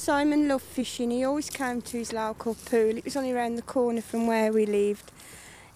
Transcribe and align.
Simon 0.00 0.48
loved 0.48 0.64
fishing. 0.64 1.10
He 1.10 1.24
always 1.24 1.50
came 1.50 1.82
to 1.82 1.98
his 1.98 2.14
local 2.14 2.54
pool. 2.54 2.96
It 2.96 3.04
was 3.04 3.16
only 3.16 3.32
around 3.32 3.56
the 3.56 3.62
corner 3.62 4.00
from 4.00 4.26
where 4.26 4.50
we 4.50 4.64
lived. 4.64 5.12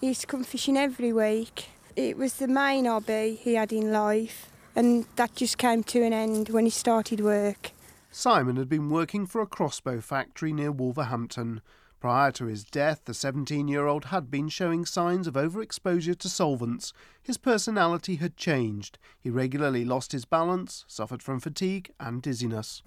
He 0.01 0.07
used 0.07 0.21
to 0.21 0.27
come 0.27 0.43
fishing 0.43 0.75
every 0.75 1.13
week. 1.13 1.69
It 1.95 2.17
was 2.17 2.33
the 2.33 2.47
main 2.47 2.85
hobby 2.85 3.35
he 3.39 3.53
had 3.53 3.71
in 3.71 3.91
life, 3.91 4.49
and 4.75 5.05
that 5.15 5.35
just 5.35 5.59
came 5.59 5.83
to 5.83 6.01
an 6.01 6.11
end 6.11 6.49
when 6.49 6.65
he 6.65 6.71
started 6.71 7.19
work. 7.19 7.69
Simon 8.09 8.55
had 8.55 8.67
been 8.67 8.89
working 8.89 9.27
for 9.27 9.41
a 9.41 9.45
crossbow 9.45 10.01
factory 10.01 10.51
near 10.51 10.71
Wolverhampton. 10.71 11.61
Prior 11.99 12.31
to 12.31 12.45
his 12.45 12.63
death, 12.63 13.01
the 13.05 13.13
17 13.13 13.67
year 13.67 13.85
old 13.85 14.05
had 14.05 14.31
been 14.31 14.49
showing 14.49 14.87
signs 14.87 15.27
of 15.27 15.35
overexposure 15.35 16.17
to 16.17 16.29
solvents. 16.29 16.93
His 17.21 17.37
personality 17.37 18.15
had 18.15 18.37
changed. 18.37 18.97
He 19.19 19.29
regularly 19.29 19.85
lost 19.85 20.13
his 20.13 20.25
balance, 20.25 20.83
suffered 20.87 21.21
from 21.21 21.39
fatigue 21.39 21.91
and 21.99 22.23
dizziness. 22.23 22.81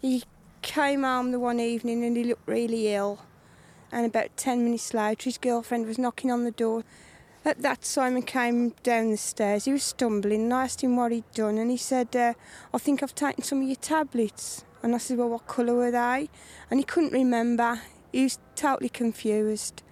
He 0.00 0.22
came 0.62 1.02
home 1.02 1.30
the 1.30 1.38
one 1.38 1.60
evening 1.60 2.04
and 2.04 2.16
he 2.16 2.24
looked 2.24 2.48
really 2.48 2.94
ill. 2.94 3.20
And 3.90 4.04
about 4.04 4.36
10 4.36 4.64
minutes 4.64 4.92
later, 4.92 5.24
his 5.24 5.38
girlfriend 5.38 5.86
was 5.86 5.98
knocking 5.98 6.30
on 6.30 6.44
the 6.44 6.50
door. 6.50 6.84
At 7.44 7.62
that, 7.62 7.84
Simon 7.84 8.22
came 8.22 8.70
down 8.82 9.10
the 9.10 9.16
stairs. 9.16 9.64
He 9.64 9.72
was 9.72 9.82
stumbling, 9.82 10.42
and 10.42 10.54
I 10.54 10.64
asked 10.64 10.82
him 10.82 10.96
what 10.96 11.12
he'd 11.12 11.30
done, 11.32 11.56
and 11.56 11.70
he 11.70 11.78
said, 11.78 12.14
uh, 12.14 12.34
I 12.74 12.78
think 12.78 13.02
I've 13.02 13.14
taken 13.14 13.42
some 13.42 13.62
of 13.62 13.66
your 13.66 13.76
tablets. 13.76 14.64
And 14.82 14.94
I 14.94 14.98
said, 14.98 15.18
Well, 15.18 15.30
what 15.30 15.46
colour 15.46 15.74
were 15.74 15.90
they? 15.90 16.28
And 16.70 16.78
he 16.78 16.84
couldn't 16.84 17.12
remember. 17.12 17.80
He 18.12 18.24
was 18.24 18.38
totally 18.54 18.88
confused. 18.88 19.82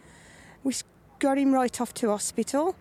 We 0.62 0.74
got 1.19 1.38
him 1.38 1.52
right 1.52 1.80
off 1.80 1.95
to 1.95 2.10
hospital. 2.10 2.77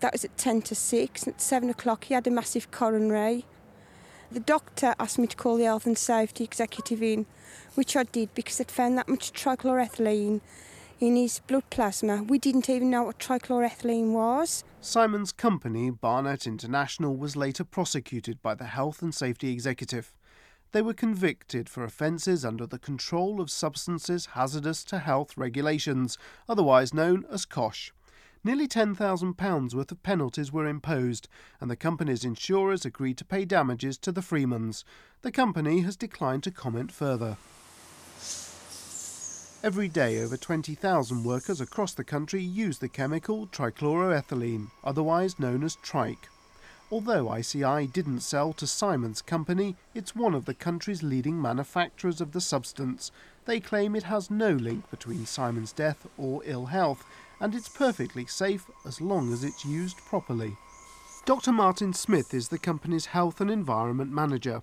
That 0.00 0.12
was 0.12 0.24
at 0.24 0.36
10 0.36 0.62
to 0.62 0.74
6. 0.74 1.28
At 1.28 1.40
7 1.40 1.70
o'clock, 1.70 2.04
he 2.04 2.14
had 2.14 2.26
a 2.26 2.30
massive 2.30 2.70
coronary. 2.70 3.44
The 4.32 4.40
doctor 4.40 4.94
asked 4.98 5.18
me 5.18 5.26
to 5.26 5.36
call 5.36 5.58
the 5.58 5.64
health 5.64 5.84
and 5.84 5.98
safety 5.98 6.42
executive 6.42 7.02
in, 7.02 7.26
which 7.74 7.94
I 7.94 8.04
did 8.04 8.34
because 8.34 8.56
they'd 8.56 8.70
found 8.70 8.96
that 8.96 9.06
much 9.06 9.30
trichloroethylene 9.34 10.40
in 11.00 11.16
his 11.16 11.40
blood 11.40 11.68
plasma. 11.68 12.22
We 12.22 12.38
didn't 12.38 12.70
even 12.70 12.88
know 12.88 13.02
what 13.02 13.18
trichloroethylene 13.18 14.12
was. 14.12 14.64
Simon's 14.80 15.32
company, 15.32 15.90
Barnett 15.90 16.46
International, 16.46 17.14
was 17.14 17.36
later 17.36 17.62
prosecuted 17.62 18.40
by 18.40 18.54
the 18.54 18.64
health 18.64 19.02
and 19.02 19.14
safety 19.14 19.52
executive. 19.52 20.14
They 20.70 20.80
were 20.80 20.94
convicted 20.94 21.68
for 21.68 21.84
offences 21.84 22.42
under 22.42 22.66
the 22.66 22.78
Control 22.78 23.38
of 23.38 23.50
Substances 23.50 24.28
Hazardous 24.32 24.82
to 24.84 25.00
Health 25.00 25.36
regulations, 25.36 26.16
otherwise 26.48 26.94
known 26.94 27.26
as 27.30 27.44
COSHH. 27.44 27.92
Nearly 28.44 28.66
£10,000 28.66 29.74
worth 29.74 29.92
of 29.92 30.02
penalties 30.02 30.52
were 30.52 30.66
imposed, 30.66 31.28
and 31.60 31.70
the 31.70 31.76
company's 31.76 32.24
insurers 32.24 32.84
agreed 32.84 33.16
to 33.18 33.24
pay 33.24 33.44
damages 33.44 33.96
to 33.98 34.10
the 34.10 34.20
Freemans. 34.20 34.84
The 35.22 35.30
company 35.30 35.82
has 35.82 35.94
declined 35.94 36.42
to 36.42 36.50
comment 36.50 36.90
further. 36.90 37.36
Every 39.62 39.86
day, 39.86 40.20
over 40.20 40.36
20,000 40.36 41.22
workers 41.22 41.60
across 41.60 41.94
the 41.94 42.02
country 42.02 42.42
use 42.42 42.78
the 42.78 42.88
chemical 42.88 43.46
trichloroethylene, 43.46 44.72
otherwise 44.82 45.38
known 45.38 45.62
as 45.62 45.76
trike. 45.76 46.28
Although 46.90 47.32
ICI 47.32 47.86
didn't 47.86 48.20
sell 48.20 48.52
to 48.54 48.66
Simon's 48.66 49.22
company, 49.22 49.76
it's 49.94 50.16
one 50.16 50.34
of 50.34 50.46
the 50.46 50.52
country's 50.52 51.04
leading 51.04 51.40
manufacturers 51.40 52.20
of 52.20 52.32
the 52.32 52.40
substance. 52.40 53.12
They 53.44 53.60
claim 53.60 53.94
it 53.94 54.02
has 54.02 54.32
no 54.32 54.50
link 54.50 54.90
between 54.90 55.26
Simon's 55.26 55.72
death 55.72 56.08
or 56.18 56.42
ill 56.44 56.66
health, 56.66 57.04
and 57.42 57.56
it's 57.56 57.68
perfectly 57.68 58.24
safe 58.24 58.70
as 58.86 59.00
long 59.00 59.32
as 59.32 59.42
it's 59.42 59.64
used 59.64 59.98
properly. 60.06 60.56
Dr. 61.24 61.50
Martin 61.50 61.92
Smith 61.92 62.32
is 62.32 62.48
the 62.48 62.58
company's 62.58 63.06
health 63.06 63.40
and 63.40 63.50
environment 63.50 64.12
manager. 64.12 64.62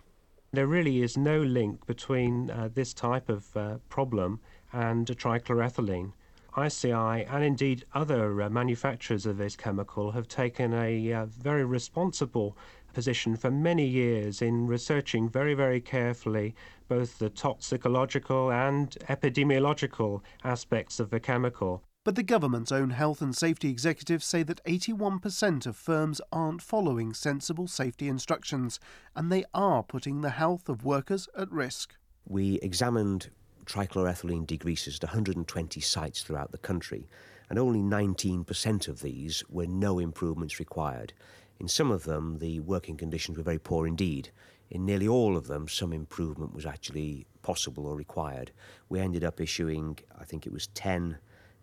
There 0.54 0.66
really 0.66 1.02
is 1.02 1.18
no 1.18 1.42
link 1.42 1.86
between 1.86 2.50
uh, 2.50 2.70
this 2.74 2.94
type 2.94 3.28
of 3.28 3.56
uh, 3.58 3.78
problem 3.90 4.40
and 4.72 5.06
trichloroethylene. 5.06 6.14
ICI 6.58 7.26
and 7.26 7.44
indeed 7.44 7.84
other 7.94 8.42
uh, 8.42 8.50
manufacturers 8.50 9.26
of 9.26 9.38
this 9.38 9.58
chemical 9.58 10.12
have 10.12 10.30
taken 10.30 10.74
a 10.74 11.12
uh, 11.12 11.26
very 11.26 11.66
responsible 11.66 12.58
position 12.94 13.36
for 13.36 13.52
many 13.52 13.86
years 13.86 14.42
in 14.42 14.68
researching 14.68 15.30
very, 15.30 15.54
very 15.54 15.82
carefully 15.82 16.56
both 16.88 17.20
the 17.20 17.30
toxicological 17.30 18.52
and 18.54 18.98
epidemiological 19.10 20.22
aspects 20.46 21.00
of 21.02 21.10
the 21.10 21.20
chemical. 21.20 21.84
But 22.06 22.16
the 22.16 22.24
government's 22.24 22.72
own 22.72 22.92
health 22.92 23.22
and 23.22 23.36
safety 23.36 23.70
executives 23.70 24.26
say 24.26 24.42
that 24.44 24.64
81% 24.64 25.66
of 25.66 25.76
firms 25.76 26.22
aren't 26.32 26.62
following 26.62 27.14
sensible 27.14 27.68
safety 27.68 28.08
instructions, 28.08 28.80
and 29.16 29.30
they 29.30 29.44
are 29.54 29.84
putting 29.84 30.22
the 30.22 30.30
health 30.30 30.70
of 30.70 30.86
workers 30.86 31.28
at 31.38 31.52
risk. 31.52 31.96
We 32.26 32.56
examined 32.62 33.32
trichloroethylene 33.66 34.48
degreasers 34.48 34.96
at 34.96 35.10
120 35.10 35.82
sites 35.82 36.24
throughout 36.24 36.54
the 36.54 36.58
country, 36.58 37.10
and 37.50 37.60
only 37.60 37.82
19% 37.82 38.88
of 38.88 39.02
these 39.02 39.44
were 39.50 39.68
no 39.68 40.00
improvements 40.00 40.58
required. 40.58 41.12
In 41.60 41.68
some 41.68 41.92
of 41.92 42.06
them, 42.06 42.38
the 42.40 42.62
working 42.62 42.96
conditions 42.96 43.38
were 43.38 43.44
very 43.44 43.60
poor 43.60 43.86
indeed. 43.86 44.32
In 44.70 44.86
nearly 44.86 45.08
all 45.08 45.36
of 45.36 45.48
them, 45.48 45.68
some 45.68 45.92
improvement 45.92 46.54
was 46.54 46.66
actually 46.66 47.26
possible 47.42 47.86
or 47.86 47.98
required. 47.98 48.52
We 48.88 49.02
ended 49.02 49.26
up 49.26 49.42
issuing, 49.42 50.00
I 50.18 50.24
think 50.24 50.46
it 50.46 50.54
was 50.54 50.68
10 50.68 51.18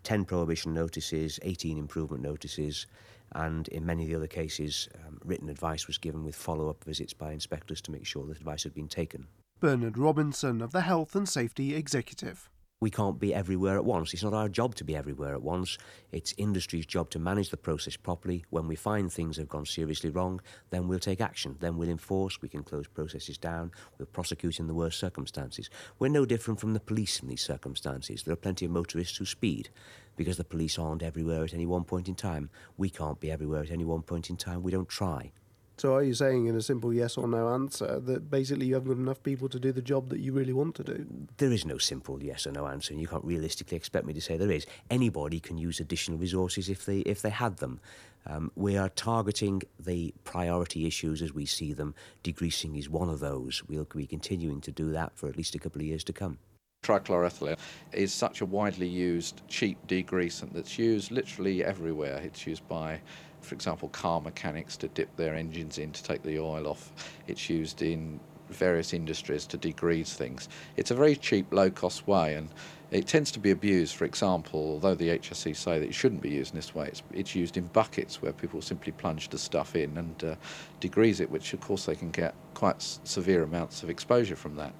10 0.07 0.23
prohibition 0.23 0.73
notices, 0.73 1.37
18 1.43 1.77
improvement 1.77 2.23
notices, 2.23 2.87
and 3.33 3.67
in 3.67 3.85
many 3.85 4.03
of 4.03 4.09
the 4.09 4.15
other 4.15 4.25
cases, 4.25 4.87
um, 5.05 5.19
written 5.25 5.49
advice 5.49 5.85
was 5.85 5.97
given 5.97 6.23
with 6.23 6.33
follow 6.33 6.69
up 6.69 6.81
visits 6.85 7.11
by 7.11 7.33
inspectors 7.33 7.81
to 7.81 7.91
make 7.91 8.05
sure 8.05 8.25
that 8.25 8.37
advice 8.37 8.63
had 8.63 8.73
been 8.73 8.87
taken. 8.87 9.27
Bernard 9.59 9.97
Robinson 9.97 10.61
of 10.61 10.71
the 10.71 10.79
Health 10.79 11.13
and 11.13 11.27
Safety 11.27 11.75
Executive 11.75 12.49
we 12.79 12.91
can't 12.91 13.19
be 13.19 13.33
everywhere 13.33 13.75
at 13.75 13.85
once. 13.85 14.13
It's 14.13 14.23
not 14.23 14.35
our 14.35 14.47
job 14.47 14.75
to 14.75 14.83
be 14.83 14.95
everywhere 14.95 15.33
at 15.33 15.41
once. 15.41 15.79
It's 16.11 16.35
industry's 16.37 16.85
job 16.85 17.09
to 17.11 17.19
manage 17.19 17.49
the 17.49 17.57
process 17.57 17.97
properly. 17.97 18.45
When 18.51 18.67
we 18.67 18.75
find 18.75 19.11
things 19.11 19.37
have 19.37 19.49
gone 19.49 19.65
seriously 19.65 20.11
wrong, 20.11 20.41
then 20.69 20.87
we'll 20.87 20.99
take 20.99 21.19
action. 21.19 21.57
Then 21.59 21.77
we'll 21.77 21.89
enforce. 21.89 22.39
We 22.39 22.49
can 22.49 22.61
close 22.61 22.87
processes 22.87 23.39
down. 23.39 23.71
We'll 23.97 24.05
prosecute 24.05 24.59
in 24.59 24.67
the 24.67 24.75
worst 24.75 24.99
circumstances. 24.99 25.71
We're 25.97 26.09
no 26.09 26.25
different 26.25 26.59
from 26.59 26.73
the 26.73 26.79
police 26.79 27.19
in 27.19 27.29
these 27.29 27.41
circumstances. 27.41 28.21
There 28.21 28.33
are 28.33 28.37
plenty 28.37 28.65
of 28.65 28.71
motorists 28.71 29.17
who 29.17 29.25
speed 29.25 29.69
because 30.15 30.37
the 30.37 30.43
police 30.43 30.77
aren't 30.77 31.01
everywhere 31.01 31.43
at 31.43 31.55
any 31.55 31.65
one 31.65 31.83
point 31.83 32.07
in 32.07 32.15
time. 32.15 32.51
We 32.77 32.91
can't 32.91 33.19
be 33.19 33.31
everywhere 33.31 33.63
at 33.63 33.71
any 33.71 33.85
one 33.85 34.03
point 34.03 34.29
in 34.29 34.37
time. 34.37 34.61
We 34.61 34.71
don't 34.71 34.89
try. 34.89 35.31
So 35.77 35.93
are 35.93 36.01
you 36.01 36.15
saying 36.15 36.47
in 36.47 36.55
a 36.55 36.61
simple 36.61 36.91
yes 36.91 37.17
or 37.17 37.27
no 37.27 37.49
answer 37.49 37.99
that 37.99 38.31
basically 38.31 38.65
you 38.65 38.73
haven't 38.73 38.89
got 38.89 38.97
enough 38.97 39.21
people 39.21 39.47
to 39.49 39.59
do 39.59 39.71
the 39.71 39.81
job 39.81 40.09
that 40.09 40.19
you 40.19 40.33
really 40.33 40.53
want 40.53 40.73
to 40.75 40.83
do? 40.83 41.05
There 41.37 41.51
is 41.51 41.65
no 41.65 41.77
simple 41.77 42.23
yes 42.23 42.47
or 42.47 42.51
no 42.51 42.65
answer, 42.65 42.93
and 42.93 43.01
you 43.01 43.07
can't 43.07 43.23
realistically 43.23 43.77
expect 43.77 44.05
me 44.05 44.13
to 44.13 44.21
say 44.21 44.37
there 44.37 44.49
is. 44.49 44.65
Anybody 44.89 45.39
can 45.39 45.59
use 45.59 45.79
additional 45.79 46.17
resources 46.17 46.67
if 46.67 46.85
they 46.85 46.99
if 46.99 47.21
they 47.21 47.29
had 47.29 47.57
them. 47.57 47.79
Um, 48.25 48.51
we 48.55 48.75
are 48.75 48.89
targeting 48.89 49.61
the 49.79 50.13
priority 50.23 50.85
issues 50.85 51.21
as 51.21 51.31
we 51.31 51.45
see 51.45 51.73
them. 51.73 51.93
Degreasing 52.23 52.77
is 52.77 52.89
one 52.89 53.09
of 53.09 53.19
those. 53.19 53.63
We'll 53.67 53.85
be 53.85 54.07
continuing 54.07 54.61
to 54.61 54.71
do 54.71 54.91
that 54.91 55.15
for 55.15 55.29
at 55.29 55.37
least 55.37 55.55
a 55.55 55.59
couple 55.59 55.79
of 55.81 55.87
years 55.87 56.03
to 56.05 56.13
come. 56.13 56.39
Trichloroethylene 56.87 57.57
is 57.91 58.13
such 58.13 58.39
a 58.39 58.45
widely 58.45 58.87
used 58.87 59.41
cheap 59.49 59.77
degreasant 59.87 60.53
that's 60.53 60.79
used 60.79 61.11
literally 61.11 61.63
everywhere. 61.63 62.21
It's 62.23 62.47
used 62.47 62.65
by 62.69 63.01
for 63.41 63.55
example, 63.55 63.89
car 63.89 64.19
mechanics 64.21 64.75
to 64.77 64.87
dip 64.89 65.15
their 65.15 65.33
engines 65.33 65.77
in 65.77 65.91
to 65.91 66.03
take 66.03 66.23
the 66.23 66.39
oil 66.39 66.67
off. 66.67 66.91
It's 67.27 67.49
used 67.49 67.81
in 67.81 68.19
various 68.49 68.93
industries 68.93 69.45
to 69.47 69.57
degrease 69.57 70.13
things. 70.13 70.49
It's 70.75 70.91
a 70.91 70.95
very 70.95 71.15
cheap, 71.15 71.53
low 71.53 71.69
cost 71.69 72.07
way, 72.07 72.35
and 72.35 72.49
it 72.91 73.07
tends 73.07 73.31
to 73.31 73.39
be 73.39 73.51
abused. 73.51 73.95
For 73.95 74.05
example, 74.05 74.59
although 74.59 74.95
the 74.95 75.09
HSE 75.09 75.55
say 75.55 75.79
that 75.79 75.85
it 75.85 75.93
shouldn't 75.93 76.21
be 76.21 76.29
used 76.29 76.53
in 76.53 76.57
this 76.57 76.73
way, 76.73 76.87
it's, 76.87 77.03
it's 77.13 77.35
used 77.35 77.57
in 77.57 77.65
buckets 77.67 78.21
where 78.21 78.33
people 78.33 78.61
simply 78.61 78.91
plunge 78.93 79.29
the 79.29 79.37
stuff 79.37 79.75
in 79.75 79.97
and 79.97 80.23
uh, 80.23 80.35
degrease 80.81 81.19
it, 81.19 81.29
which 81.29 81.53
of 81.53 81.59
course 81.59 81.85
they 81.85 81.95
can 81.95 82.11
get 82.11 82.33
quite 82.53 82.81
severe 82.81 83.43
amounts 83.43 83.83
of 83.83 83.89
exposure 83.89 84.35
from 84.35 84.55
that. 84.55 84.73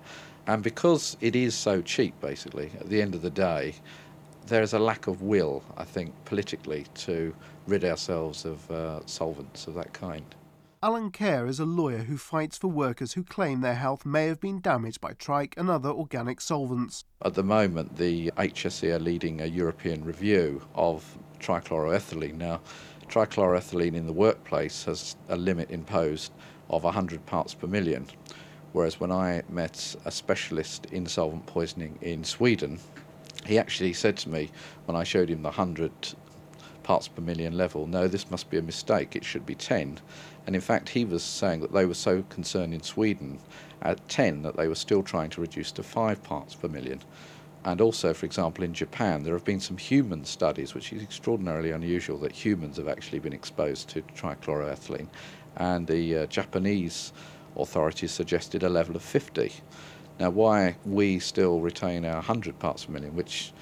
And 0.47 0.63
because 0.63 1.18
it 1.19 1.35
is 1.35 1.53
so 1.53 1.81
cheap, 1.81 2.19
basically, 2.22 2.72
at 2.80 2.89
the 2.89 3.01
end 3.01 3.13
of 3.16 3.22
the 3.22 3.30
day, 3.30 3.75
there 4.48 4.62
is 4.62 4.74
a 4.74 4.80
lack 4.80 5.07
of 5.07 5.22
will, 5.22 5.62
I 5.75 5.83
think, 5.83 6.13
politically 6.24 6.86
to 6.95 7.36
rid 7.68 7.83
ourselves 7.83 8.45
of 8.45 8.72
uh, 8.72 9.06
solvents 9.06 9.68
of 9.68 9.74
that 9.75 9.92
kind. 9.92 10.24
Alan 10.81 11.12
Kerr 11.12 11.48
is 11.48 11.60
a 11.60 11.66
lawyer 11.66 11.98
who 11.98 12.18
fights 12.18 12.57
for 12.57 12.68
workers 12.69 13.13
who 13.13 13.24
claim 13.24 13.60
their 13.60 13.75
health 13.75 14.06
may 14.06 14.27
have 14.27 14.39
been 14.39 14.62
damaged 14.62 15.01
by 15.01 15.13
trike 15.13 15.54
and 15.57 15.69
other 15.69 15.89
organic 15.89 16.39
solvents. 16.39 17.04
At 17.25 17.33
the 17.33 17.44
moment, 17.44 17.98
the 17.98 18.31
HSE 18.38 18.94
are 18.94 19.00
leading 19.00 19.42
a 19.42 19.48
European 19.48 20.06
review 20.06 20.62
of 20.75 21.18
trichloroethylene. 21.39 22.36
Now, 22.36 22.62
trichloroethylene 23.10 23.95
in 23.95 24.06
the 24.06 24.13
workplace 24.13 24.86
has 24.86 25.18
a 25.27 25.36
limit 25.36 25.72
imposed 25.72 26.31
of 26.69 26.83
100 26.83 27.25
parts 27.25 27.54
per 27.54 27.68
million, 27.68 28.06
whereas 28.77 29.00
when 29.00 29.12
I 29.12 29.41
met 29.50 29.95
a 30.06 30.12
specialist 30.12 30.85
in 30.91 31.07
solvent 31.07 31.47
poisoning 31.47 31.97
in 32.01 32.24
Sweden, 32.24 32.77
he 33.44 33.57
actually 33.57 33.91
said 33.91 34.15
to 34.18 34.29
me 34.29 34.51
when 34.85 34.95
I 34.95 35.03
showed 35.03 35.29
him 35.29 35.41
the 35.41 35.50
100 35.50 35.91
parts 36.83 37.07
per 37.07 37.24
million 37.24 37.57
level, 37.57 37.88
no, 37.88 38.07
this 38.07 38.29
must 38.29 38.51
be 38.51 38.57
a 38.59 38.62
mistake, 38.62 39.15
it 39.15 39.25
should 39.25 39.47
be 39.47 39.56
10. 39.56 40.00
And 40.45 40.56
in 40.56 40.62
fact, 40.62 40.89
he 40.89 41.06
was 41.06 41.24
saying 41.24 41.62
that 41.62 41.74
they 41.74 41.88
were 41.88 41.95
so 41.95 42.21
concerned 42.29 42.71
in 42.71 42.83
Sweden 42.83 43.39
at 43.81 44.07
10 44.09 44.44
that 44.44 44.56
they 44.56 44.68
were 44.68 44.75
still 44.75 45.01
trying 45.01 45.31
to 45.31 45.41
reduce 45.41 45.71
to 45.71 45.81
5 45.81 46.21
parts 46.21 46.53
per 46.53 46.68
million. 46.68 47.01
And 47.65 47.81
also, 47.81 48.13
for 48.13 48.27
example, 48.27 48.63
in 48.63 48.75
Japan, 48.75 49.24
there 49.24 49.33
have 49.33 49.44
been 49.44 49.59
some 49.59 49.77
human 49.77 50.24
studies, 50.24 50.75
which 50.75 50.94
is 50.94 51.01
extraordinarily 51.01 51.71
unusual 51.71 52.19
that 52.19 52.31
humans 52.31 52.77
have 52.77 52.88
actually 52.88 53.19
been 53.19 53.33
exposed 53.33 53.89
to 53.89 54.03
trichloroethylene. 54.15 55.07
And 55.56 55.88
the 55.88 56.18
uh, 56.18 56.25
Japanese 56.27 57.12
authorities 57.57 58.12
suggested 58.12 58.63
a 58.63 58.69
level 58.69 58.95
of 58.95 59.01
50. 59.01 59.51
Now, 60.19 60.30
why 60.30 60.77
we 60.86 61.19
still 61.19 61.59
retain 61.59 62.06
our 62.06 62.15
100 62.15 62.57
parts 62.59 62.86
per 62.86 62.94
million, 62.94 63.15
which 63.15 63.54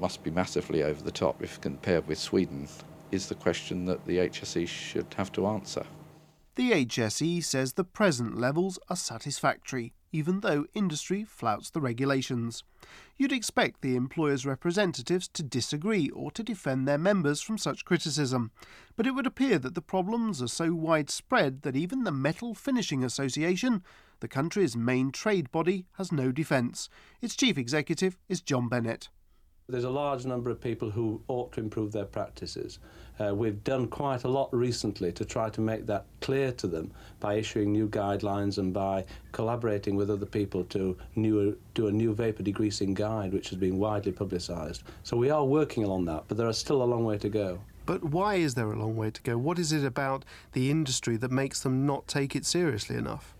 must 0.00 0.22
be 0.22 0.30
massively 0.30 0.82
over 0.82 1.02
the 1.02 1.10
top 1.10 1.42
if 1.42 1.60
compared 1.60 2.06
with 2.06 2.18
Sweden, 2.18 2.68
is 3.10 3.28
the 3.28 3.34
question 3.34 3.86
that 3.86 4.04
the 4.06 4.18
HSE 4.18 4.68
should 4.68 5.14
have 5.16 5.32
to 5.32 5.46
answer. 5.46 5.84
The 6.56 6.72
HSE 6.84 7.42
says 7.44 7.72
the 7.72 7.84
present 7.84 8.38
levels 8.38 8.78
are 8.88 8.96
satisfactory, 8.96 9.94
even 10.12 10.40
though 10.40 10.66
industry 10.74 11.24
flouts 11.24 11.70
the 11.70 11.80
regulations. 11.80 12.64
You'd 13.16 13.32
expect 13.32 13.82
the 13.82 13.96
employers' 13.96 14.46
representatives 14.46 15.28
to 15.28 15.42
disagree 15.42 16.08
or 16.10 16.30
to 16.32 16.42
defend 16.42 16.86
their 16.86 16.98
members 16.98 17.40
from 17.40 17.58
such 17.58 17.84
criticism, 17.84 18.50
but 18.96 19.06
it 19.06 19.12
would 19.12 19.26
appear 19.26 19.58
that 19.58 19.74
the 19.74 19.82
problems 19.82 20.42
are 20.42 20.48
so 20.48 20.74
widespread 20.74 21.62
that 21.62 21.76
even 21.76 22.04
the 22.04 22.12
Metal 22.12 22.54
Finishing 22.54 23.04
Association, 23.04 23.82
the 24.20 24.28
country's 24.28 24.76
main 24.76 25.10
trade 25.10 25.50
body, 25.50 25.86
has 25.98 26.12
no 26.12 26.32
defence. 26.32 26.88
Its 27.20 27.36
chief 27.36 27.58
executive 27.58 28.16
is 28.28 28.40
John 28.40 28.68
Bennett. 28.68 29.08
There's 29.68 29.84
a 29.84 29.90
large 29.90 30.26
number 30.26 30.50
of 30.50 30.60
people 30.60 30.90
who 30.90 31.22
ought 31.28 31.52
to 31.52 31.60
improve 31.60 31.92
their 31.92 32.04
practices. 32.04 32.80
Uh, 33.20 33.34
we've 33.34 33.62
done 33.64 33.86
quite 33.86 34.24
a 34.24 34.28
lot 34.28 34.48
recently 34.52 35.12
to 35.12 35.24
try 35.24 35.50
to 35.50 35.60
make 35.60 35.84
that 35.86 36.06
clear 36.20 36.50
to 36.52 36.66
them 36.66 36.90
by 37.18 37.34
issuing 37.34 37.70
new 37.70 37.86
guidelines 37.88 38.56
and 38.56 38.72
by 38.72 39.04
collaborating 39.32 39.94
with 39.94 40.10
other 40.10 40.24
people 40.24 40.64
to 40.64 40.96
new, 41.16 41.56
do 41.74 41.88
a 41.88 41.92
new 41.92 42.14
vapour 42.14 42.44
degreasing 42.44 42.94
guide, 42.94 43.32
which 43.32 43.50
has 43.50 43.58
been 43.58 43.78
widely 43.78 44.12
publicised. 44.12 44.84
So 45.02 45.16
we 45.18 45.28
are 45.28 45.44
working 45.44 45.84
on 45.84 46.06
that, 46.06 46.24
but 46.28 46.38
there 46.38 46.48
is 46.48 46.56
still 46.56 46.82
a 46.82 46.84
long 46.84 47.04
way 47.04 47.18
to 47.18 47.28
go. 47.28 47.60
But 47.84 48.04
why 48.04 48.36
is 48.36 48.54
there 48.54 48.72
a 48.72 48.78
long 48.78 48.96
way 48.96 49.10
to 49.10 49.22
go? 49.22 49.36
What 49.36 49.58
is 49.58 49.72
it 49.72 49.84
about 49.84 50.24
the 50.52 50.70
industry 50.70 51.16
that 51.18 51.30
makes 51.30 51.60
them 51.60 51.84
not 51.84 52.06
take 52.06 52.34
it 52.34 52.46
seriously 52.46 52.96
enough? 52.96 53.34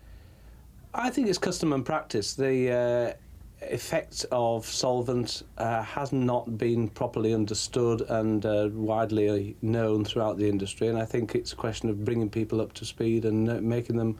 I 0.93 1.09
think 1.09 1.27
it's 1.27 1.37
custom 1.37 1.73
and 1.73 1.85
practice. 1.85 2.33
The 2.33 2.71
uh, 2.71 3.13
effect 3.61 4.25
of 4.31 4.65
solvents 4.65 5.43
uh, 5.57 5.83
has 5.83 6.11
not 6.11 6.57
been 6.57 6.87
properly 6.87 7.33
understood 7.33 8.01
and 8.01 8.45
uh, 8.45 8.69
widely 8.73 9.55
known 9.61 10.03
throughout 10.03 10.37
the 10.37 10.49
industry, 10.49 10.87
and 10.87 10.97
I 10.97 11.05
think 11.05 11.35
it's 11.35 11.53
a 11.53 11.55
question 11.55 11.89
of 11.89 12.03
bringing 12.03 12.29
people 12.29 12.61
up 12.61 12.73
to 12.73 12.85
speed 12.85 13.25
and 13.25 13.49
uh, 13.49 13.61
making 13.61 13.97
them 13.97 14.17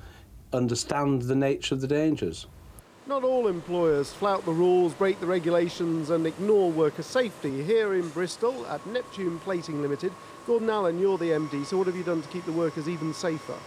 understand 0.54 1.24
the 1.24 1.36
nature 1.36 1.76
of 1.76 1.82
the 1.82 1.88
dangers. 1.88 2.48
Not 3.08 3.24
all 3.24 3.48
employers 3.48 4.14
flout 4.14 4.46
the 4.46 4.52
rules, 4.52 4.94
break 4.94 5.20
the 5.20 5.26
regulations, 5.26 6.12
and 6.12 6.28
ignore 6.28 6.70
worker 6.70 7.02
safety. 7.02 7.64
Here 7.64 7.96
in 7.96 8.08
Bristol 8.10 8.66
at 8.68 8.86
Neptune 8.86 9.40
Plating 9.40 9.82
Limited, 9.82 10.14
Gordon 10.46 10.70
Allen, 10.70 11.00
you're 11.00 11.18
the 11.18 11.32
MD, 11.32 11.66
so 11.66 11.78
what 11.78 11.88
have 11.88 11.96
you 11.96 12.04
done 12.04 12.22
to 12.22 12.28
keep 12.30 12.46
the 12.46 12.52
workers 12.52 12.88
even 12.88 13.14
safer? 13.14 13.58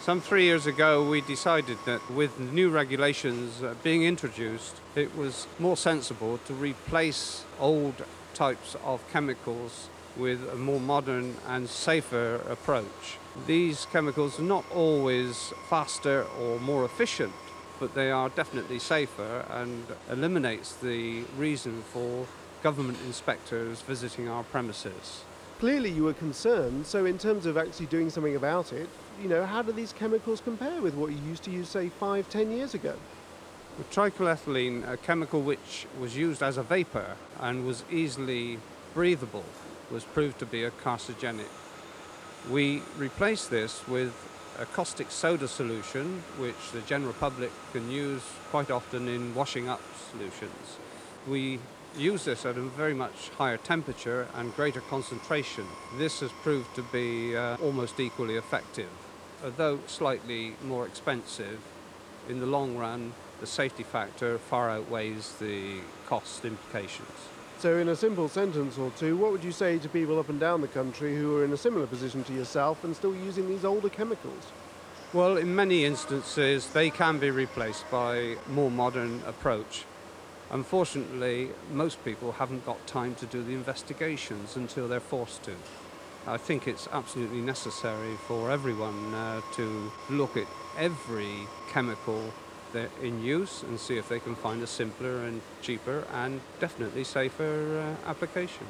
Some 0.00 0.20
three 0.22 0.44
years 0.44 0.66
ago, 0.66 1.06
we 1.06 1.20
decided 1.20 1.76
that 1.84 2.10
with 2.10 2.38
new 2.38 2.70
regulations 2.70 3.62
uh, 3.62 3.74
being 3.82 4.04
introduced, 4.04 4.76
it 4.94 5.14
was 5.14 5.46
more 5.58 5.76
sensible 5.76 6.38
to 6.46 6.54
replace 6.54 7.44
old 7.60 7.94
types 8.32 8.74
of 8.84 9.06
chemicals 9.12 9.90
with 10.16 10.48
a 10.50 10.56
more 10.56 10.80
modern 10.80 11.34
and 11.46 11.68
safer 11.68 12.36
approach. 12.48 13.18
These 13.46 13.86
chemicals 13.92 14.38
are 14.38 14.44
not 14.44 14.64
always 14.72 15.52
faster 15.68 16.24
or 16.40 16.58
more 16.58 16.84
efficient, 16.84 17.32
but 17.78 17.94
they 17.94 18.10
are 18.10 18.30
definitely 18.30 18.78
safer 18.78 19.44
and 19.50 19.84
eliminates 20.10 20.74
the 20.74 21.24
reason 21.36 21.82
for 21.82 22.26
government 22.62 22.98
inspectors 23.06 23.82
visiting 23.82 24.28
our 24.28 24.44
premises. 24.44 25.24
Clearly 25.58 25.90
you 25.90 26.04
were 26.04 26.12
concerned, 26.12 26.86
so 26.86 27.04
in 27.04 27.18
terms 27.18 27.44
of 27.44 27.56
actually 27.56 27.86
doing 27.86 28.10
something 28.10 28.36
about 28.36 28.72
it, 28.72 28.88
you 29.20 29.28
know, 29.28 29.44
how 29.44 29.60
do 29.60 29.72
these 29.72 29.92
chemicals 29.92 30.40
compare 30.40 30.80
with 30.80 30.94
what 30.94 31.10
you 31.10 31.18
used 31.28 31.42
to 31.44 31.50
use, 31.50 31.68
say, 31.68 31.88
five, 31.88 32.30
ten 32.30 32.52
years 32.52 32.74
ago? 32.74 32.94
With 33.76 33.90
trichloroethylene, 33.90 34.88
a 34.88 34.96
chemical 34.96 35.42
which 35.42 35.86
was 36.00 36.16
used 36.16 36.44
as 36.44 36.58
a 36.58 36.62
vapor 36.62 37.16
and 37.40 37.66
was 37.66 37.82
easily 37.90 38.60
breathable, 38.94 39.44
was 39.90 40.04
proved 40.04 40.38
to 40.38 40.46
be 40.46 40.62
a 40.62 40.70
carcinogenic. 40.70 41.50
We 42.48 42.82
replaced 42.96 43.50
this 43.50 43.86
with 43.88 44.14
a 44.60 44.66
caustic 44.66 45.10
soda 45.10 45.48
solution, 45.48 46.22
which 46.38 46.70
the 46.72 46.82
general 46.82 47.14
public 47.14 47.50
can 47.72 47.90
use 47.90 48.22
quite 48.50 48.70
often 48.70 49.08
in 49.08 49.34
washing 49.34 49.68
up 49.68 49.80
solutions. 50.12 50.76
We 51.26 51.58
use 51.96 52.24
this 52.24 52.44
at 52.44 52.56
a 52.56 52.62
very 52.62 52.94
much 52.94 53.30
higher 53.38 53.56
temperature 53.56 54.28
and 54.34 54.54
greater 54.54 54.80
concentration. 54.80 55.66
This 55.96 56.20
has 56.20 56.30
proved 56.42 56.74
to 56.76 56.82
be 56.82 57.36
uh, 57.36 57.56
almost 57.56 57.98
equally 58.00 58.36
effective. 58.36 58.90
Although 59.44 59.80
slightly 59.86 60.54
more 60.64 60.86
expensive, 60.86 61.60
in 62.28 62.40
the 62.40 62.46
long 62.46 62.76
run, 62.76 63.12
the 63.40 63.46
safety 63.46 63.82
factor 63.82 64.38
far 64.38 64.70
outweighs 64.70 65.32
the 65.40 65.80
cost 66.06 66.44
implications. 66.44 67.08
So, 67.58 67.78
in 67.78 67.88
a 67.88 67.96
simple 67.96 68.28
sentence 68.28 68.78
or 68.78 68.90
two, 68.96 69.16
what 69.16 69.32
would 69.32 69.42
you 69.42 69.50
say 69.50 69.78
to 69.78 69.88
people 69.88 70.18
up 70.20 70.28
and 70.28 70.38
down 70.38 70.60
the 70.60 70.68
country 70.68 71.16
who 71.16 71.36
are 71.36 71.44
in 71.44 71.52
a 71.52 71.56
similar 71.56 71.86
position 71.86 72.22
to 72.24 72.32
yourself 72.32 72.84
and 72.84 72.94
still 72.94 73.14
using 73.14 73.48
these 73.48 73.64
older 73.64 73.88
chemicals? 73.88 74.52
Well, 75.12 75.38
in 75.38 75.56
many 75.56 75.84
instances, 75.84 76.68
they 76.68 76.90
can 76.90 77.18
be 77.18 77.30
replaced 77.30 77.90
by 77.90 78.16
a 78.16 78.36
more 78.48 78.70
modern 78.70 79.22
approach. 79.26 79.86
Unfortunately, 80.50 81.50
most 81.72 82.02
people 82.04 82.32
haven't 82.32 82.64
got 82.64 82.86
time 82.86 83.14
to 83.16 83.26
do 83.26 83.42
the 83.42 83.52
investigations 83.52 84.56
until 84.56 84.88
they're 84.88 85.00
forced 85.00 85.42
to. 85.44 85.54
I 86.26 86.36
think 86.36 86.66
it's 86.66 86.88
absolutely 86.92 87.40
necessary 87.40 88.14
for 88.26 88.50
everyone 88.50 89.14
uh, 89.14 89.40
to 89.54 89.92
look 90.10 90.36
at 90.36 90.46
every 90.78 91.46
chemical 91.70 92.32
in 93.02 93.22
use 93.22 93.62
and 93.62 93.78
see 93.80 93.96
if 93.96 94.08
they 94.08 94.20
can 94.20 94.34
find 94.34 94.62
a 94.62 94.66
simpler 94.66 95.24
and 95.24 95.40
cheaper 95.62 96.04
and 96.12 96.40
definitely 96.60 97.04
safer 97.04 97.96
uh, 98.06 98.08
application. 98.08 98.66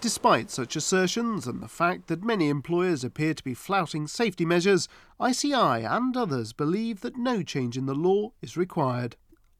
Despite 0.00 0.50
such 0.50 0.76
assertions 0.76 1.46
and 1.46 1.60
the 1.60 1.68
fact 1.68 2.06
that 2.06 2.22
many 2.22 2.48
employers 2.48 3.02
appear 3.02 3.34
to 3.34 3.42
be 3.42 3.54
flouting 3.54 4.06
safety 4.06 4.44
measures, 4.44 4.88
ICI 5.20 5.54
and 5.54 6.16
others 6.16 6.52
believe 6.52 7.00
that 7.00 7.16
no 7.16 7.42
change 7.42 7.76
in 7.76 7.86
the 7.86 7.94
law 7.94 8.32
is 8.40 8.56
required. 8.56 9.16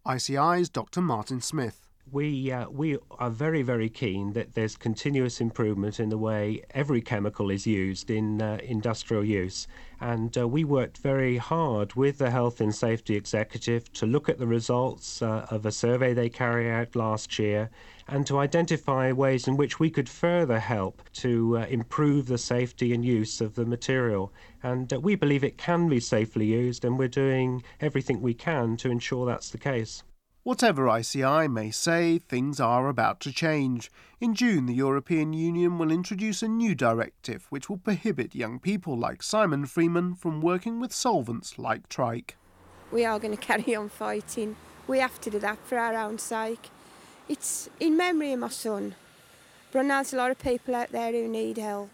ICI's 0.09 0.71
Dr. 0.71 1.03
Martin 1.03 1.43
Smith. 1.43 1.88
We, 2.11 2.51
uh, 2.51 2.71
we 2.71 2.97
are 3.19 3.29
very, 3.29 3.63
very 3.63 3.89
keen 3.89 4.33
that 4.33 4.55
there's 4.55 4.77
continuous 4.77 5.41
improvement 5.41 6.01
in 6.01 6.09
the 6.09 6.17
way 6.17 6.63
every 6.71 7.03
chemical 7.03 7.51
is 7.51 7.67
used 7.67 8.11
in 8.11 8.41
uh, 8.41 8.59
industrial 8.63 9.25
use. 9.25 9.67
And 10.01 10.37
uh, 10.39 10.49
we 10.49 10.65
worked 10.65 10.99
very 10.99 11.37
hard 11.37 11.95
with 11.95 12.19
the 12.19 12.31
Health 12.31 12.61
and 12.61 12.75
Safety 12.75 13.15
Executive 13.15 13.93
to 13.95 14.07
look 14.07 14.29
at 14.29 14.39
the 14.39 14.47
results 14.47 15.21
uh, 15.21 15.47
of 15.51 15.67
a 15.67 15.73
survey 15.73 16.15
they 16.15 16.29
carried 16.29 16.71
out 16.71 16.97
last 16.97 17.39
year 17.39 17.69
and 18.07 18.27
to 18.27 18.39
identify 18.39 19.13
ways 19.13 19.47
in 19.47 19.57
which 19.57 19.79
we 19.79 19.91
could 19.91 20.09
further 20.09 20.61
help 20.61 21.03
to 21.13 21.59
uh, 21.59 21.67
improve 21.67 22.27
the 22.27 22.39
safety 22.39 22.95
and 22.95 23.05
use 23.05 23.41
of 23.43 23.55
the 23.55 23.67
material. 23.67 24.33
And 24.63 24.91
uh, 24.93 25.01
we 25.01 25.15
believe 25.15 25.45
it 25.45 25.59
can 25.59 25.89
be 25.89 26.01
safely 26.01 26.47
used, 26.47 26.85
and 26.85 26.99
we're 26.99 27.09
doing 27.09 27.63
everything 27.81 28.23
we 28.23 28.35
can 28.35 28.79
to 28.79 28.91
ensure 28.91 29.27
that's 29.27 29.51
the 29.51 29.59
case. 29.59 30.05
Whatever 30.49 30.89
ICI 30.89 31.47
may 31.47 31.71
say, 31.71 32.19
things 32.19 32.59
are 32.59 32.89
about 32.89 33.21
to 33.21 33.31
change. 33.31 33.93
In 34.19 34.35
June, 34.35 34.65
the 34.65 34.73
European 34.73 35.35
Union 35.35 35.77
will 35.77 35.91
introduce 35.91 36.43
a 36.43 36.49
new 36.49 36.75
directive 36.75 37.45
which 37.51 37.69
will 37.69 37.77
prohibit 37.77 38.35
young 38.35 38.59
people 38.59 38.97
like 38.97 39.23
Simon 39.23 39.67
Freeman 39.67 40.15
from 40.15 40.41
working 40.41 40.81
with 40.81 40.91
solvents 40.91 41.59
like 41.59 41.91
trike. 41.91 42.37
We 42.91 43.05
are 43.05 43.19
going 43.19 43.37
to 43.37 43.47
carry 43.47 43.75
on 43.75 43.91
fighting. 43.91 44.57
We 44.87 45.01
have 45.01 45.21
to 45.21 45.29
do 45.29 45.39
that 45.39 45.59
for 45.67 45.77
our 45.77 45.95
own 45.95 46.19
sake. 46.19 46.71
It's 47.29 47.69
in 47.79 47.99
memory 47.99 48.33
of 48.33 48.39
my 48.39 48.49
son. 48.49 48.95
But 49.71 49.87
there's 49.87 50.15
a 50.15 50.17
lot 50.17 50.31
of 50.31 50.39
people 50.39 50.75
out 50.75 50.93
there 50.93 51.13
who 51.13 51.29
need 51.29 51.59
help. 51.59 51.91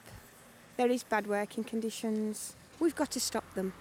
There 0.77 0.93
is 0.93 1.03
bad 1.03 1.27
working 1.27 1.65
conditions. 1.65 2.55
We've 2.79 2.95
got 2.95 3.11
to 3.11 3.21
stop 3.21 3.53
them. 3.55 3.73